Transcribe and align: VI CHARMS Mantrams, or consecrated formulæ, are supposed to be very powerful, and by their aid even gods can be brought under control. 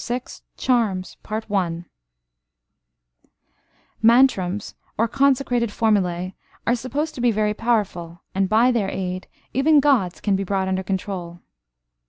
VI 0.03 0.23
CHARMS 0.57 1.17
Mantrams, 4.01 4.73
or 4.97 5.07
consecrated 5.07 5.69
formulæ, 5.69 6.33
are 6.65 6.73
supposed 6.73 7.13
to 7.13 7.21
be 7.21 7.29
very 7.29 7.53
powerful, 7.53 8.23
and 8.33 8.49
by 8.49 8.71
their 8.71 8.89
aid 8.89 9.27
even 9.53 9.79
gods 9.79 10.19
can 10.19 10.35
be 10.35 10.43
brought 10.43 10.67
under 10.67 10.81
control. 10.81 11.41